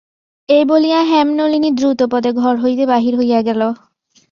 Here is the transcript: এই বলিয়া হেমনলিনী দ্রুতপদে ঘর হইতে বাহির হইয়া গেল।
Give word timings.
এই 0.49 0.63
বলিয়া 0.65 0.99
হেমনলিনী 1.03 1.69
দ্রুতপদে 1.71 2.31
ঘর 2.33 2.55
হইতে 2.57 2.83
বাহির 2.85 3.13
হইয়া 3.19 3.39
গেল। 3.41 3.61